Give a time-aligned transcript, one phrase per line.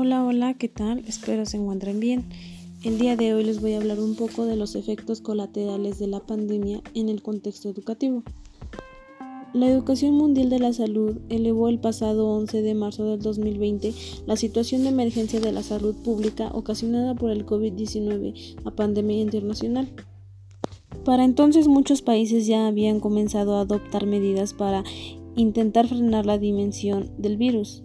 [0.00, 1.02] Hola, hola, ¿qué tal?
[1.08, 2.26] Espero se encuentren bien.
[2.84, 6.06] El día de hoy les voy a hablar un poco de los efectos colaterales de
[6.06, 8.22] la pandemia en el contexto educativo.
[9.52, 13.92] La Educación Mundial de la Salud elevó el pasado 11 de marzo del 2020
[14.24, 19.88] la situación de emergencia de la salud pública ocasionada por el COVID-19 a pandemia internacional.
[21.04, 24.84] Para entonces muchos países ya habían comenzado a adoptar medidas para
[25.34, 27.82] intentar frenar la dimensión del virus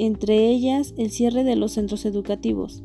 [0.00, 2.82] entre ellas el cierre de los centros educativos,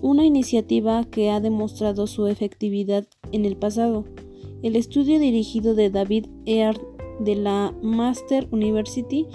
[0.00, 4.04] una iniciativa que ha demostrado su efectividad en el pasado.
[4.62, 6.80] El estudio dirigido de David Eard
[7.18, 9.26] de la Master University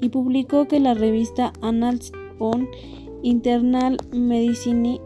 [0.00, 2.68] y publicó que la revista Annals on
[3.22, 5.00] Internal Medicine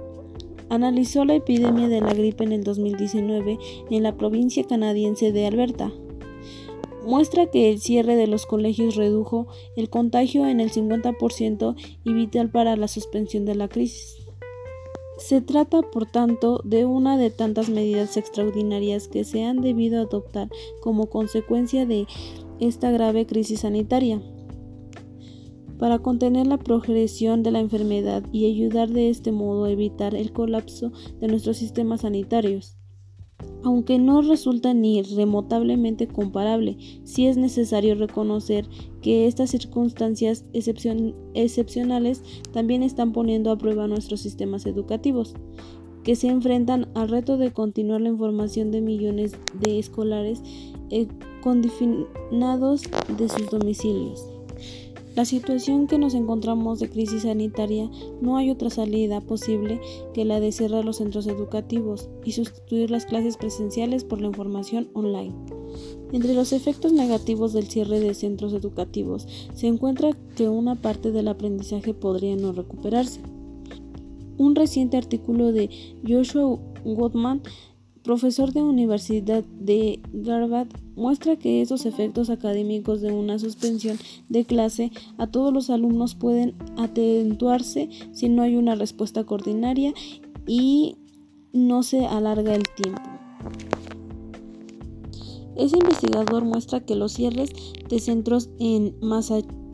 [0.68, 3.58] analizó la epidemia de la gripe en el 2019
[3.90, 5.92] en la provincia canadiense de Alberta
[7.06, 12.50] muestra que el cierre de los colegios redujo el contagio en el 50% y vital
[12.50, 14.16] para la suspensión de la crisis.
[15.18, 20.50] Se trata, por tanto, de una de tantas medidas extraordinarias que se han debido adoptar
[20.82, 22.06] como consecuencia de
[22.60, 24.20] esta grave crisis sanitaria
[25.78, 30.32] para contener la progresión de la enfermedad y ayudar de este modo a evitar el
[30.32, 32.76] colapso de nuestros sistemas sanitarios.
[33.66, 38.64] Aunque no resulta ni remotablemente comparable, sí es necesario reconocer
[39.02, 42.22] que estas circunstancias excepcionales
[42.52, 45.34] también están poniendo a prueba nuestros sistemas educativos,
[46.04, 50.42] que se enfrentan al reto de continuar la información de millones de escolares
[50.90, 51.08] eh,
[51.42, 52.82] condifinados
[53.18, 54.35] de sus domicilios.
[55.16, 59.80] La situación que nos encontramos de crisis sanitaria no hay otra salida posible
[60.12, 64.90] que la de cerrar los centros educativos y sustituir las clases presenciales por la información
[64.92, 65.34] online.
[66.12, 71.28] Entre los efectos negativos del cierre de centros educativos se encuentra que una parte del
[71.28, 73.22] aprendizaje podría no recuperarse.
[74.36, 75.70] Un reciente artículo de
[76.06, 77.40] Joshua Goodman
[78.06, 79.98] profesor de Universidad de
[80.30, 86.14] Harvard, muestra que esos efectos académicos de una suspensión de clase a todos los alumnos
[86.14, 89.92] pueden atenuarse si no hay una respuesta coordinaria
[90.46, 90.94] y
[91.52, 93.02] no se alarga el tiempo.
[95.56, 97.50] Ese investigador muestra que los cierres
[97.88, 99.65] de centros en Massachusetts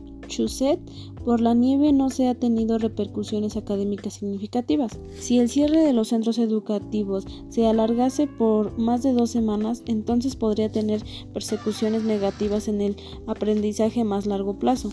[1.25, 4.99] por la nieve no se ha tenido repercusiones académicas significativas.
[5.17, 10.35] Si el cierre de los centros educativos se alargase por más de dos semanas, entonces
[10.35, 11.03] podría tener
[11.33, 12.95] persecuciones negativas en el
[13.27, 14.91] aprendizaje a más largo plazo.